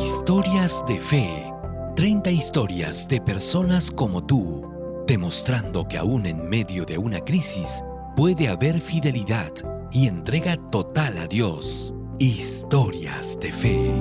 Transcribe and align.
Historias 0.00 0.84
de 0.86 0.96
fe. 0.96 1.52
30 1.96 2.30
historias 2.30 3.08
de 3.08 3.20
personas 3.20 3.90
como 3.90 4.24
tú, 4.24 4.64
demostrando 5.08 5.88
que 5.88 5.98
aún 5.98 6.24
en 6.24 6.48
medio 6.48 6.84
de 6.84 6.98
una 6.98 7.18
crisis 7.18 7.84
puede 8.14 8.48
haber 8.48 8.78
fidelidad 8.78 9.50
y 9.90 10.06
entrega 10.06 10.56
total 10.70 11.18
a 11.18 11.26
Dios. 11.26 11.96
Historias 12.20 13.40
de 13.40 13.50
fe. 13.50 13.92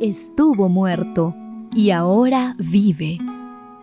Estuvo 0.00 0.68
muerto 0.68 1.34
y 1.74 1.90
ahora 1.90 2.54
vive. 2.58 3.18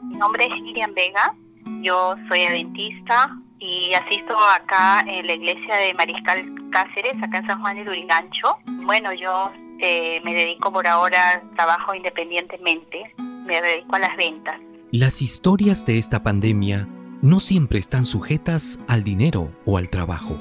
Mi 0.01 0.15
nombre 0.15 0.45
es 0.45 0.61
Miriam 0.61 0.93
Vega, 0.93 1.35
yo 1.81 2.15
soy 2.29 2.43
adventista 2.43 3.37
y 3.59 3.93
asisto 3.95 4.33
acá 4.55 5.01
en 5.01 5.27
la 5.27 5.33
iglesia 5.33 5.75
de 5.75 5.93
Mariscal 5.93 6.64
Cáceres, 6.75 7.15
acá 7.23 7.37
en 7.37 7.47
San 7.47 7.61
Juan 7.61 7.77
de 7.77 7.85
Lurigancho. 7.85 8.59
Bueno, 8.65 9.13
yo 9.13 9.49
eh, 9.79 10.19
me 10.25 10.33
dedico 10.33 10.73
por 10.73 10.85
ahora, 10.85 11.41
trabajo 11.55 11.95
independientemente, 11.95 13.13
me 13.17 13.61
dedico 13.61 13.95
a 13.95 13.99
las 13.99 14.17
ventas. 14.17 14.59
Las 14.91 15.21
historias 15.21 15.85
de 15.85 15.97
esta 15.97 16.21
pandemia 16.21 16.85
no 17.21 17.39
siempre 17.39 17.79
están 17.79 18.03
sujetas 18.03 18.81
al 18.89 19.05
dinero 19.05 19.53
o 19.65 19.77
al 19.77 19.89
trabajo. 19.89 20.35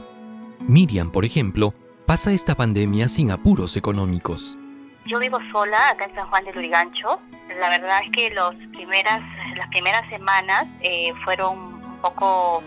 Miriam, 0.58 1.12
por 1.12 1.24
ejemplo, 1.24 1.72
pasa 2.04 2.32
esta 2.32 2.56
pandemia 2.56 3.06
sin 3.06 3.30
apuros 3.30 3.76
económicos. 3.76 4.58
Yo 5.06 5.20
vivo 5.20 5.38
sola 5.52 5.90
acá 5.90 6.06
en 6.06 6.16
San 6.16 6.28
Juan 6.30 6.46
de 6.46 6.52
Lurigancho. 6.52 7.20
La 7.60 7.70
verdad 7.70 8.00
es 8.04 8.10
que 8.10 8.30
los 8.30 8.56
primeras, 8.72 9.22
las 9.56 9.68
primeras 9.68 10.08
semanas 10.08 10.66
eh, 10.80 11.12
fueron 11.22 11.58
un 11.58 11.98
poco 12.02 12.60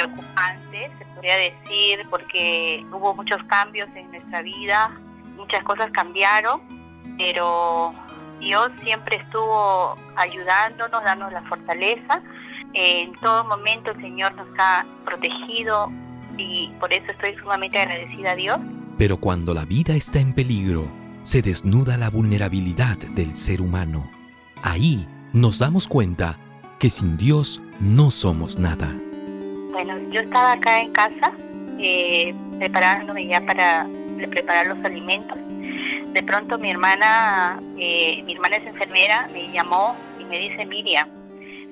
preocupantes, 0.00 0.90
se 0.98 1.04
podría 1.14 1.36
decir, 1.36 2.06
porque 2.10 2.84
hubo 2.92 3.14
muchos 3.14 3.42
cambios 3.44 3.88
en 3.94 4.10
nuestra 4.10 4.42
vida, 4.42 4.90
muchas 5.36 5.62
cosas 5.64 5.90
cambiaron, 5.92 6.60
pero 7.18 7.94
Dios 8.40 8.70
siempre 8.82 9.16
estuvo 9.16 9.96
ayudándonos, 10.16 11.04
dándonos 11.04 11.32
la 11.32 11.42
fortaleza. 11.48 12.22
En 12.72 13.12
todo 13.14 13.44
momento 13.44 13.90
el 13.90 14.00
Señor 14.00 14.34
nos 14.34 14.48
ha 14.58 14.86
protegido 15.04 15.90
y 16.36 16.68
por 16.80 16.92
eso 16.92 17.10
estoy 17.10 17.34
sumamente 17.36 17.78
agradecida 17.78 18.32
a 18.32 18.36
Dios. 18.36 18.60
Pero 18.96 19.16
cuando 19.16 19.54
la 19.54 19.64
vida 19.64 19.94
está 19.94 20.20
en 20.20 20.34
peligro, 20.34 20.84
se 21.22 21.42
desnuda 21.42 21.96
la 21.96 22.10
vulnerabilidad 22.10 22.96
del 22.96 23.34
ser 23.34 23.60
humano. 23.60 24.10
Ahí 24.62 25.06
nos 25.32 25.58
damos 25.58 25.88
cuenta 25.88 26.38
que 26.78 26.90
sin 26.90 27.16
Dios 27.16 27.60
no 27.80 28.10
somos 28.10 28.58
nada. 28.58 28.90
Bueno, 29.82 30.10
yo 30.10 30.20
estaba 30.20 30.52
acá 30.52 30.82
en 30.82 30.92
casa 30.92 31.32
eh, 31.78 32.34
preparándome 32.58 33.26
ya 33.26 33.40
para 33.40 33.86
preparar 34.28 34.66
los 34.66 34.84
alimentos. 34.84 35.38
De 36.12 36.22
pronto 36.22 36.58
mi 36.58 36.70
hermana, 36.70 37.58
eh, 37.78 38.22
mi 38.26 38.34
hermana 38.34 38.56
es 38.56 38.66
enfermera, 38.66 39.26
me 39.32 39.50
llamó 39.50 39.96
y 40.18 40.24
me 40.24 40.38
dice, 40.38 40.66
Miriam, 40.66 41.08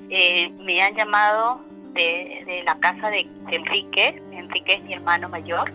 eh, 0.09 0.51
me 0.65 0.81
han 0.81 0.95
llamado 0.95 1.61
de, 1.93 2.63
la 2.65 2.79
casa 2.79 3.11
de, 3.11 3.29
Enrique, 3.51 4.23
Enrique 4.33 4.73
es 4.73 4.83
mi 4.85 4.95
hermano 4.95 5.29
mayor, 5.29 5.71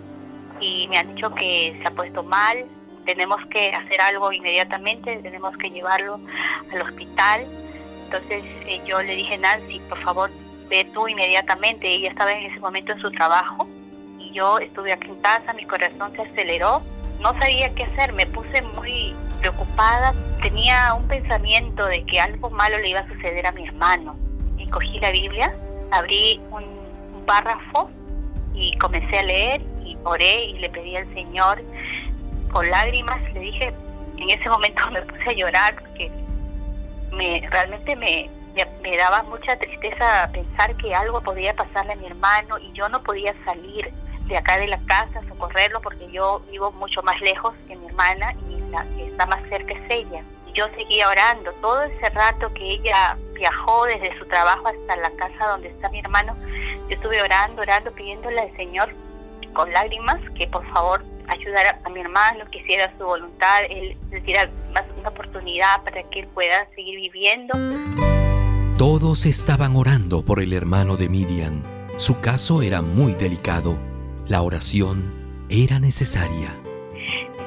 y 0.60 0.88
me 0.88 0.98
han 0.98 1.14
dicho 1.14 1.30
que 1.36 1.78
se 1.80 1.88
ha 1.88 1.92
puesto 1.92 2.24
mal, 2.24 2.66
tenemos 3.06 3.46
que 3.52 3.74
hacer 3.74 4.02
algo 4.02 4.32
inmediatamente, 4.32 5.18
tenemos 5.18 5.56
que 5.58 5.70
llevarlo 5.70 6.20
al 6.72 6.82
hospital. 6.82 7.46
Entonces 8.06 8.44
eh, 8.66 8.82
yo 8.88 9.04
le 9.04 9.18
dije, 9.18 9.38
Nancy, 9.38 9.80
por 9.88 10.00
favor, 10.00 10.32
ve 10.70 10.86
tú 10.94 11.08
inmediatamente. 11.08 11.88
Ella 11.88 12.10
estaba 12.10 12.32
en 12.32 12.52
ese 12.52 12.60
momento 12.60 12.92
en 12.92 13.00
su 13.00 13.12
trabajo 13.12 13.68
y 14.20 14.32
yo 14.34 14.60
estuve 14.60 14.94
aquí 14.94 15.10
en 15.10 15.22
casa, 15.22 15.54
mi 15.54 15.66
corazón 15.66 16.12
se 16.14 16.22
aceleró 16.22 16.82
no 17.24 17.34
sabía 17.40 17.74
qué 17.74 17.84
hacer, 17.84 18.14
me 18.14 18.26
puse 18.28 18.62
muy 18.62 19.16
preocupada, 19.40 20.14
tenía 20.42 20.94
un 20.94 21.08
pensamiento 21.08 21.86
de 21.86 22.04
que 22.06 22.20
algo 22.20 22.50
malo 22.50 22.78
le 22.80 22.90
iba 22.90 23.00
a 23.00 23.08
suceder 23.08 23.46
a 23.48 23.52
mi 23.54 23.66
hermano. 23.66 24.16
Y 24.58 24.68
cogí 24.68 25.00
la 25.00 25.12
Biblia, 25.12 25.56
abrí 25.92 26.40
un, 26.52 26.84
párrafo 27.26 27.90
y 28.54 28.78
comencé 28.80 29.18
a 29.18 29.24
leer 29.24 29.62
y 29.86 29.98
oré 30.04 30.44
y 30.44 30.60
le 30.60 30.70
pedí 30.70 30.94
al 30.98 31.08
Señor 31.14 31.64
con 32.52 32.70
lágrimas, 32.70 33.22
le 33.34 33.40
dije, 33.40 33.74
en 34.18 34.30
ese 34.30 34.50
momento 34.50 34.82
me 34.92 35.02
puse 35.04 35.30
a 35.30 35.32
llorar 35.32 35.76
porque 35.80 36.12
me 37.14 37.48
realmente 37.50 37.96
me, 37.96 38.30
me 38.82 38.98
daba 38.98 39.24
mucha 39.24 39.58
tristeza 39.58 40.30
pensar 40.32 40.76
que 40.78 40.94
algo 40.94 41.22
podía 41.22 41.56
pasarle 41.56 41.94
a 41.94 41.96
mi 41.96 42.06
hermano 42.06 42.60
y 42.60 42.72
yo 42.74 42.88
no 42.90 43.02
podía 43.02 43.34
salir 43.46 43.92
de 44.28 44.38
acá 44.38 44.58
de 44.58 44.68
la 44.68 44.80
casa, 44.86 45.22
socorrerlo, 45.28 45.82
porque 45.82 46.10
yo 46.12 46.42
vivo 46.52 46.72
mucho 46.74 47.02
más 47.04 47.20
lejos 47.22 47.54
que 47.68 47.76
mi 47.76 47.88
hermana 47.88 48.34
y 48.50 48.62
la 48.72 48.86
está 48.98 49.26
más 49.26 49.42
cerca 49.50 49.74
es 49.74 49.84
ella. 49.90 50.24
Y 50.48 50.54
yo 50.54 50.68
seguía 50.76 51.10
orando. 51.10 51.52
Todo 51.62 51.84
ese 51.84 52.10
rato 52.10 52.54
que 52.54 52.74
ella 52.74 53.18
viajó 53.34 53.86
desde 53.86 54.18
su 54.18 54.26
trabajo 54.26 54.68
hasta 54.68 54.96
la 54.98 55.12
casa 55.12 55.48
donde 55.48 55.70
está 55.70 55.90
mi 55.90 56.00
hermano, 56.00 56.36
yo 56.90 56.96
estuve 56.96 57.22
orando, 57.22 57.62
orando, 57.62 57.92
pidiéndole 57.92 58.40
al 58.40 58.56
Señor 58.56 58.90
con 59.54 59.72
lágrimas 59.72 60.20
que 60.36 60.48
por 60.48 60.66
favor 60.74 61.04
ayudara 61.28 61.80
a 61.84 61.90
mi 61.90 62.02
hermano, 62.02 62.46
que 62.52 62.60
hiciera 62.60 62.92
su 62.98 63.06
voluntad, 63.06 63.64
él 63.70 63.98
diera 64.26 64.50
más 64.74 64.84
una 64.98 65.10
oportunidad 65.10 65.84
para 65.84 66.04
que 66.04 66.22
él 66.22 66.28
pueda 66.28 66.68
seguir 66.76 67.00
viviendo. 67.00 67.54
Todos 68.86 69.26
estaban 69.26 69.78
orando 69.78 70.26
por 70.26 70.42
el 70.42 70.52
hermano 70.52 70.98
de 70.98 71.08
Miriam. 71.08 71.64
Su 71.96 72.20
caso 72.20 72.62
era 72.62 72.82
muy 72.82 73.14
delicado 73.14 73.80
la 74.28 74.42
oración 74.42 75.46
era 75.48 75.80
necesaria. 75.80 76.50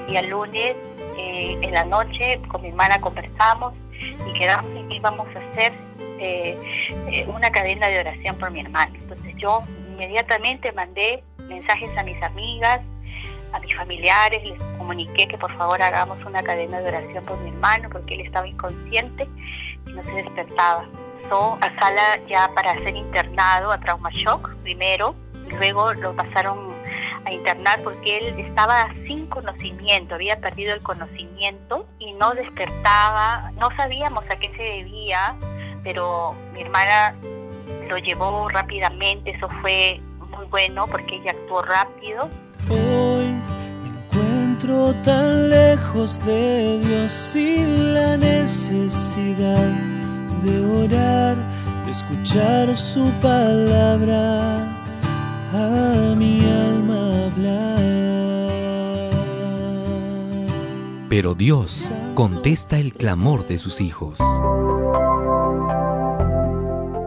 El 0.06 0.12
día 0.12 0.22
lunes, 0.22 0.74
eh, 1.18 1.58
en 1.60 1.72
la 1.72 1.84
noche, 1.84 2.40
con 2.48 2.62
mi 2.62 2.68
hermana 2.68 3.02
conversamos 3.02 3.74
y 4.26 4.32
quedamos 4.32 4.70
en 4.76 4.88
que 4.88 4.96
íbamos 4.96 5.26
a 5.26 5.38
hacer 5.38 5.74
eh, 6.18 6.56
eh, 7.10 7.26
una 7.28 7.50
cadena 7.50 7.88
de 7.88 8.00
oración 8.00 8.36
por 8.36 8.50
mi 8.50 8.60
hermano. 8.60 8.94
Entonces 8.94 9.34
yo 9.36 9.62
inmediatamente 9.92 10.72
mandé 10.72 11.22
mensajes 11.50 11.94
a 11.98 12.02
mis 12.02 12.22
amigas, 12.22 12.80
a 13.52 13.60
mis 13.60 13.76
familiares, 13.76 14.42
les 14.42 14.58
comuniqué 14.78 15.28
que 15.28 15.36
por 15.36 15.54
favor 15.58 15.82
hagamos 15.82 16.16
una 16.24 16.42
cadena 16.42 16.80
de 16.80 16.88
oración 16.88 17.22
por 17.26 17.38
mi 17.40 17.50
hermano 17.50 17.90
porque 17.92 18.14
él 18.14 18.22
estaba 18.22 18.48
inconsciente 18.48 19.28
y 19.86 19.92
no 19.92 20.02
se 20.02 20.12
despertaba. 20.12 20.86
Pasó 21.28 21.58
a 21.60 21.74
sala 21.80 22.20
ya 22.28 22.48
para 22.54 22.74
ser 22.76 22.94
internado 22.94 23.72
a 23.72 23.78
trauma 23.78 24.10
shock 24.10 24.54
primero 24.62 25.14
luego 25.58 25.92
lo 25.94 26.14
pasaron 26.14 26.68
a 27.24 27.32
internar 27.32 27.80
porque 27.82 28.18
él 28.18 28.38
estaba 28.38 28.88
sin 29.06 29.26
conocimiento, 29.26 30.14
había 30.14 30.38
perdido 30.40 30.72
el 30.74 30.82
conocimiento 30.82 31.86
y 31.98 32.12
no 32.12 32.32
despertaba, 32.34 33.50
no 33.58 33.74
sabíamos 33.76 34.24
a 34.30 34.36
qué 34.36 34.50
se 34.56 34.62
debía, 34.62 35.34
pero 35.82 36.34
mi 36.52 36.62
hermana 36.62 37.14
lo 37.88 37.98
llevó 37.98 38.48
rápidamente, 38.48 39.30
eso 39.30 39.48
fue 39.60 40.00
muy 40.36 40.46
bueno 40.46 40.86
porque 40.86 41.16
ella 41.16 41.32
actuó 41.32 41.62
rápido. 41.62 42.28
Hoy 42.70 43.34
me 43.82 43.88
encuentro 43.88 44.94
tan 45.02 45.50
lejos 45.50 46.24
de 46.24 46.78
Dios 46.78 47.10
sin 47.10 47.94
la 47.94 48.16
necesidad 48.16 49.85
de 50.46 50.84
orar, 50.84 51.36
de 51.84 51.90
escuchar 51.90 52.76
su 52.76 53.10
palabra 53.20 54.56
a 55.52 56.14
mi 56.16 56.40
alma 56.40 56.96
Pero 61.08 61.34
Dios 61.34 61.90
contesta 62.14 62.78
el 62.78 62.92
clamor 62.92 63.46
de 63.46 63.58
sus 63.58 63.80
hijos. 63.80 64.20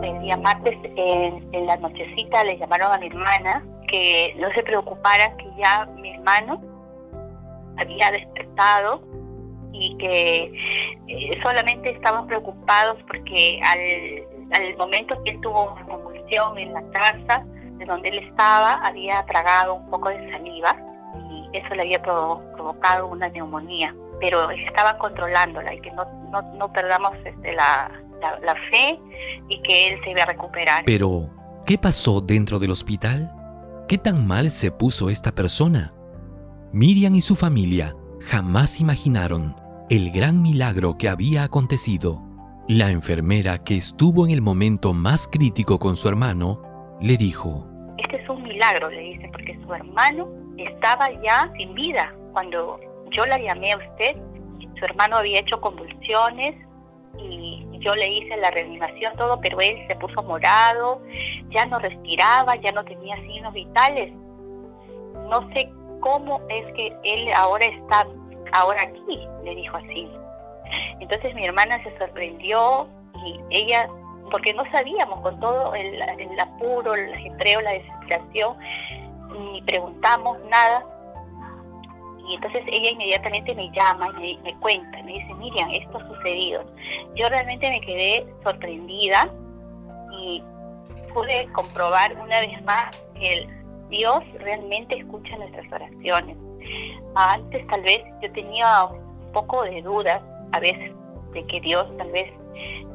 El 0.02 0.22
día 0.22 0.38
martes, 0.38 0.76
en, 0.96 1.66
la 1.66 1.78
nochecita, 1.78 2.44
le 2.44 2.58
llamaron 2.58 2.92
a 2.92 2.98
mi 2.98 3.08
hermana 3.08 3.64
que 3.88 4.34
no 4.40 4.52
se 4.54 4.64
preocupara, 4.64 5.36
que 5.38 5.46
ya 5.58 5.86
mi 6.02 6.12
hermano 6.16 6.62
había 7.78 8.12
despertado 8.12 9.02
y 9.72 9.96
que 9.98 10.52
eh, 11.08 11.40
solamente 11.42 11.92
estaban 11.92 12.28
preocupados 12.28 12.98
porque 13.08 13.60
al, 13.64 14.62
al 14.62 14.78
momento 14.78 15.22
que 15.24 15.32
él 15.32 15.42
tuvo 15.42 15.74
una 15.74 15.86
convulsión 15.86 16.58
en 16.58 16.74
la 16.74 16.84
casa, 16.92 17.46
de 17.80 17.86
donde 17.86 18.10
él 18.10 18.20
estaba 18.20 18.86
había 18.86 19.26
tragado 19.26 19.76
un 19.76 19.90
poco 19.90 20.10
de 20.10 20.32
saliva 20.32 20.76
y 21.30 21.58
eso 21.58 21.74
le 21.76 21.82
había 21.84 22.02
provocado 22.02 23.08
una 23.08 23.30
neumonía, 23.30 23.96
pero 24.20 24.50
estaba 24.52 24.98
controlándola 24.98 25.74
y 25.74 25.82
que 25.82 25.92
no, 25.92 26.06
no, 26.58 26.72
perdamos 26.74 27.14
este, 27.26 27.54
la, 27.54 27.90
la, 28.22 28.56
fe 28.70 29.00
y 29.48 29.62
que 29.64 29.88
él 29.88 30.00
se 30.04 30.12
iba 30.12 30.24
a 30.24 30.26
recuperar. 30.28 30.84
Pero, 30.86 31.22
¿qué 31.66 31.78
pasó 31.78 32.22
dentro 32.22 32.60
del 32.60 32.72
hospital? 32.72 33.32
¿Qué 33.88 33.98
tan 33.98 34.28
mal 34.28 34.52
se 34.52 34.72
puso 34.72 35.10
esta 35.10 35.32
persona? 35.32 35.94
Miriam 36.72 37.16
y 37.16 37.22
su 37.22 37.36
familia 37.36 37.96
jamás 38.22 38.80
imaginaron 38.82 39.56
el 39.90 40.12
gran 40.12 40.42
milagro 40.42 40.98
que 40.98 41.10
había 41.10 41.44
acontecido. 41.44 42.24
La 42.68 42.92
enfermera 42.92 43.64
que 43.64 43.76
estuvo 43.76 44.26
en 44.28 44.34
el 44.34 44.42
momento 44.42 44.94
más 44.94 45.28
crítico 45.28 45.80
con 45.80 45.96
su 45.96 46.08
hermano 46.08 46.62
le 47.02 47.18
dijo, 47.18 47.70
milagro, 48.60 48.90
le 48.90 49.00
dice, 49.00 49.30
porque 49.32 49.58
su 49.64 49.74
hermano 49.74 50.28
estaba 50.58 51.10
ya 51.24 51.50
sin 51.56 51.74
vida. 51.74 52.14
cuando 52.34 52.80
yo 53.12 53.26
la 53.26 53.40
llamé 53.40 53.72
a 53.72 53.78
usted, 53.78 54.18
su 54.78 54.86
hermano 54.86 55.18
había 55.18 55.40
hecho 55.40 55.60
convulsiones 55.62 56.56
y 57.18 57.66
yo 57.80 57.96
le 57.96 58.08
hice 58.08 58.36
la 58.38 58.52
reanimación, 58.52 59.16
todo, 59.18 59.40
pero 59.40 59.60
él 59.62 59.78
se 59.88 59.96
puso 59.96 60.22
morado, 60.24 61.02
ya 61.50 61.66
no 61.66 61.80
respiraba, 61.80 62.56
ya 62.58 62.72
no 62.74 62.84
tenía 62.84 63.16
signos 63.22 63.54
vitales. 63.54 64.14
No 65.30 65.50
sé 65.54 65.72
cómo 65.99 66.41
es 66.49 66.66
que 66.73 66.96
él 67.03 67.31
ahora 67.34 67.66
está, 67.66 68.07
ahora 68.53 68.84
aquí, 68.84 69.28
le 69.43 69.55
dijo 69.55 69.78
así. 69.78 70.09
Entonces 70.99 71.34
mi 71.35 71.46
hermana 71.46 71.81
se 71.84 71.97
sorprendió 71.97 72.87
y 73.25 73.40
ella, 73.49 73.87
porque 74.31 74.53
no 74.53 74.63
sabíamos 74.72 75.22
con 75.22 75.40
todo 75.40 75.73
el, 75.73 75.96
el 75.96 76.40
apuro, 76.40 76.93
el 76.93 77.13
ajetreo, 77.13 77.61
la 77.61 77.72
desesperación, 77.72 78.57
ni 79.51 79.61
preguntamos 79.63 80.37
nada, 80.49 80.84
y 82.29 82.35
entonces 82.35 82.63
ella 82.67 82.91
inmediatamente 82.91 83.55
me 83.55 83.72
llama 83.72 84.09
y 84.22 84.37
me, 84.37 84.53
cuenta, 84.59 85.01
me 85.01 85.13
dice, 85.13 85.34
Miriam, 85.34 85.67
esto 85.72 85.97
ha 85.97 86.07
sucedido. 86.07 86.63
Yo 87.16 87.28
realmente 87.28 87.67
me 87.67 87.81
quedé 87.81 88.23
sorprendida 88.43 89.28
y 90.11 90.43
pude 91.11 91.51
comprobar 91.53 92.16
una 92.22 92.41
vez 92.41 92.61
más 92.66 93.03
que 93.16 93.47
Dios 93.90 94.24
realmente 94.40 94.97
escucha 94.97 95.36
nuestras 95.38 95.72
oraciones. 95.72 96.38
Antes 97.16 97.66
tal 97.68 97.82
vez 97.82 98.02
yo 98.22 98.32
tenía 98.34 98.86
un 98.86 99.32
poco 99.34 99.64
de 99.64 99.82
dudas 99.82 100.22
a 100.52 100.59
veces 100.59 100.91
de 101.34 101.46
que 101.46 101.62
Dios 101.62 101.86
tal 101.97 102.12
vez 102.12 102.32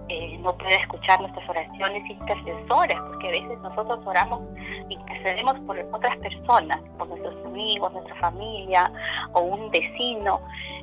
eh, 0.08 0.36
no 0.38 0.56
pueda 0.58 0.76
escuchar 0.76 1.20
nuestras 1.20 1.48
oraciones 1.48 2.02
intercesoras, 2.10 3.00
porque 3.08 3.28
a 3.28 3.30
veces 3.30 3.58
nosotros 3.60 4.00
oramos, 4.04 4.40
intercedemos 4.88 5.58
por 5.60 5.78
otras 5.78 6.16
personas, 6.18 6.80
por 6.98 7.08
nuestros 7.08 7.34
amigos, 7.46 7.92
nuestra 7.92 8.14
familia 8.16 8.92
o 9.32 9.40
un 9.40 9.70
vecino. 9.70 10.40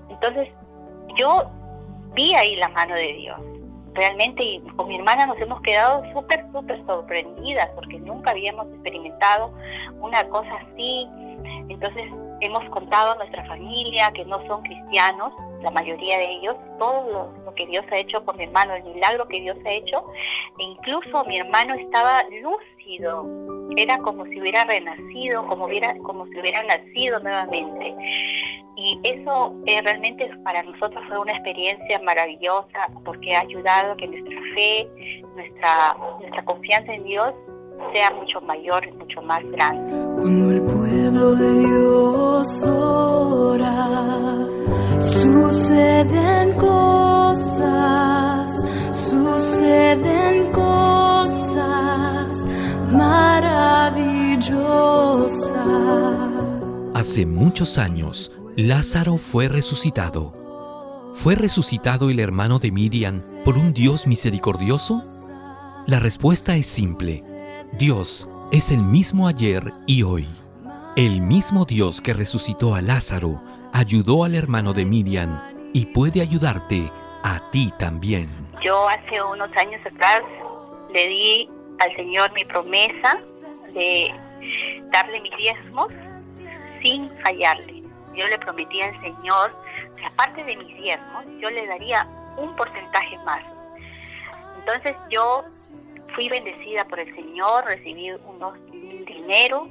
Entonces, 0.09 0.49
yo 1.17 1.43
vi 2.13 2.33
ahí 2.33 2.55
la 2.55 2.69
mano 2.69 2.95
de 2.95 3.13
Dios. 3.13 3.39
Realmente, 3.93 4.43
y 4.43 4.59
con 4.77 4.87
mi 4.87 4.95
hermana 4.95 5.25
nos 5.25 5.39
hemos 5.39 5.61
quedado 5.61 6.03
súper, 6.13 6.45
súper 6.53 6.85
sorprendidas, 6.85 7.69
porque 7.75 7.99
nunca 7.99 8.31
habíamos 8.31 8.67
experimentado 8.67 9.51
una 9.99 10.27
cosa 10.29 10.49
así. 10.55 11.07
Entonces, 11.67 12.09
hemos 12.41 12.63
contado 12.69 13.11
a 13.11 13.15
nuestra 13.15 13.45
familia 13.45 14.11
que 14.13 14.25
no 14.25 14.39
son 14.47 14.61
cristianos, 14.63 15.33
la 15.61 15.71
mayoría 15.71 16.17
de 16.17 16.31
ellos, 16.31 16.55
todo 16.79 17.33
lo, 17.45 17.53
que 17.53 17.67
Dios 17.67 17.85
ha 17.91 17.97
hecho 17.97 18.23
con 18.25 18.37
mi 18.37 18.45
hermano, 18.45 18.73
el 18.75 18.83
milagro 18.83 19.27
que 19.27 19.41
Dios 19.41 19.57
ha 19.65 19.71
hecho, 19.71 20.03
e 20.59 20.63
incluso 20.63 21.23
mi 21.25 21.37
hermano 21.37 21.75
estaba 21.75 22.23
lúcido, 22.41 23.27
era 23.77 23.97
como 23.99 24.25
si 24.25 24.39
hubiera 24.41 24.63
renacido, 24.63 25.45
como, 25.47 25.65
hubiera, 25.65 25.95
como 25.99 26.25
si 26.27 26.39
hubiera 26.39 26.63
nacido 26.63 27.19
nuevamente. 27.19 27.95
Y 28.83 28.99
eso 29.03 29.53
eh, 29.67 29.79
realmente 29.83 30.27
para 30.43 30.63
nosotros 30.63 31.03
fue 31.07 31.19
una 31.19 31.33
experiencia 31.33 31.99
maravillosa 31.99 32.87
porque 33.05 33.35
ha 33.35 33.41
ayudado 33.41 33.91
a 33.91 33.97
que 33.97 34.07
nuestra 34.07 34.35
fe, 34.55 34.89
nuestra, 35.35 35.95
nuestra 36.19 36.43
confianza 36.45 36.91
en 36.91 37.03
Dios 37.03 37.31
sea 37.93 38.09
mucho 38.09 38.41
mayor 38.41 38.83
y 38.87 38.91
mucho 38.93 39.21
más 39.21 39.43
grande. 39.51 39.93
Cuando 40.17 40.49
el 40.51 40.63
pueblo 40.63 41.35
de 41.35 41.59
Dios 41.59 42.65
ora, 42.65 44.47
suceden 44.99 46.53
cosas, 46.57 48.51
suceden 48.91 50.51
cosas 50.53 52.35
maravillosas. 52.91 54.31
Hace 56.95 57.25
muchos 57.27 57.77
años, 57.77 58.31
Lázaro 58.57 59.15
fue 59.15 59.47
resucitado. 59.47 61.11
¿Fue 61.13 61.35
resucitado 61.35 62.09
el 62.09 62.19
hermano 62.19 62.59
de 62.59 62.71
Miriam 62.71 63.21
por 63.45 63.57
un 63.57 63.73
Dios 63.73 64.07
misericordioso? 64.07 65.05
La 65.87 65.99
respuesta 65.99 66.55
es 66.55 66.67
simple 66.67 67.23
Dios 67.73 68.29
es 68.51 68.69
el 68.71 68.83
mismo 68.83 69.29
ayer 69.29 69.63
y 69.87 70.03
hoy. 70.03 70.27
El 70.97 71.21
mismo 71.21 71.63
Dios 71.63 72.01
que 72.01 72.13
resucitó 72.13 72.75
a 72.75 72.81
Lázaro 72.81 73.41
ayudó 73.71 74.25
al 74.25 74.35
hermano 74.35 74.73
de 74.73 74.85
Miriam 74.85 75.41
y 75.73 75.85
puede 75.85 76.21
ayudarte 76.21 76.91
a 77.23 77.49
ti 77.51 77.71
también. 77.79 78.29
Yo 78.61 78.89
hace 78.89 79.23
unos 79.23 79.49
años 79.55 79.79
atrás 79.85 80.23
le 80.93 81.07
di 81.07 81.49
al 81.79 81.95
Señor 81.95 82.33
mi 82.33 82.43
promesa 82.43 83.17
de 83.73 84.11
darle 84.91 85.21
mis 85.21 85.37
diezmos 85.37 85.87
sin 86.81 87.09
fallarle. 87.23 87.80
Yo 88.15 88.27
le 88.27 88.37
prometí 88.39 88.81
al 88.81 88.99
Señor 89.01 89.55
que 89.97 90.05
aparte 90.05 90.43
de 90.43 90.57
mis 90.57 90.75
diezmos, 90.77 91.25
yo 91.39 91.49
le 91.49 91.65
daría 91.67 92.07
un 92.37 92.55
porcentaje 92.55 93.17
más. 93.25 93.41
Entonces 94.59 94.95
yo 95.09 95.43
fui 96.15 96.29
bendecida 96.29 96.85
por 96.85 96.99
el 96.99 97.13
Señor, 97.15 97.65
recibí 97.65 98.11
unos 98.11 98.53
dinero 99.05 99.67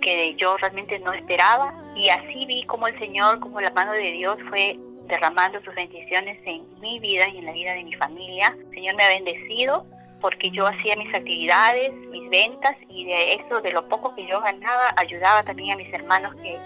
que 0.00 0.34
yo 0.36 0.56
realmente 0.56 0.98
no 0.98 1.12
esperaba 1.12 1.74
y 1.94 2.08
así 2.08 2.46
vi 2.46 2.64
como 2.64 2.86
el 2.86 2.98
Señor, 2.98 3.40
como 3.40 3.60
la 3.60 3.70
mano 3.70 3.92
de 3.92 4.12
Dios 4.12 4.38
fue 4.48 4.78
derramando 5.06 5.60
sus 5.62 5.74
bendiciones 5.74 6.38
en 6.44 6.62
mi 6.80 6.98
vida 6.98 7.28
y 7.28 7.38
en 7.38 7.46
la 7.46 7.52
vida 7.52 7.72
de 7.74 7.84
mi 7.84 7.94
familia. 7.94 8.56
El 8.58 8.70
Señor 8.70 8.96
me 8.96 9.04
ha 9.04 9.08
bendecido 9.08 9.86
porque 10.24 10.50
yo 10.50 10.66
hacía 10.66 10.96
mis 10.96 11.14
actividades, 11.14 11.92
mis 12.10 12.30
ventas 12.30 12.74
y 12.88 13.04
de 13.04 13.34
eso, 13.34 13.60
de 13.60 13.72
lo 13.72 13.86
poco 13.90 14.14
que 14.14 14.26
yo 14.26 14.40
ganaba, 14.40 14.94
ayudaba 14.96 15.42
también 15.42 15.72
a 15.72 15.76
mis 15.76 15.92
hermanos 15.92 16.34
que, 16.36 16.58